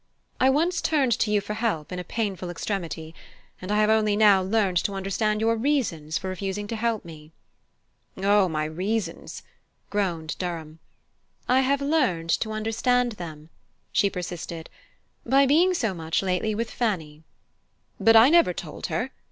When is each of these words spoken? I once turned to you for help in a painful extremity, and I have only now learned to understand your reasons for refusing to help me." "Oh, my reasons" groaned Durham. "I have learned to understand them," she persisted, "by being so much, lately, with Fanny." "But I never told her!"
I 0.39 0.49
once 0.49 0.81
turned 0.81 1.11
to 1.19 1.29
you 1.29 1.41
for 1.41 1.53
help 1.53 1.91
in 1.91 1.99
a 1.99 2.03
painful 2.03 2.49
extremity, 2.49 3.13
and 3.61 3.71
I 3.71 3.75
have 3.77 3.91
only 3.91 4.15
now 4.15 4.41
learned 4.41 4.77
to 4.77 4.93
understand 4.95 5.39
your 5.41 5.55
reasons 5.55 6.17
for 6.17 6.27
refusing 6.29 6.65
to 6.69 6.75
help 6.75 7.05
me." 7.05 7.31
"Oh, 8.17 8.49
my 8.49 8.65
reasons" 8.65 9.43
groaned 9.91 10.35
Durham. 10.39 10.79
"I 11.47 11.59
have 11.59 11.83
learned 11.83 12.31
to 12.39 12.49
understand 12.51 13.11
them," 13.11 13.51
she 13.91 14.09
persisted, 14.09 14.71
"by 15.23 15.45
being 15.45 15.71
so 15.75 15.93
much, 15.93 16.23
lately, 16.23 16.55
with 16.55 16.71
Fanny." 16.71 17.21
"But 17.99 18.15
I 18.15 18.29
never 18.31 18.53
told 18.53 18.87
her!" 18.87 19.11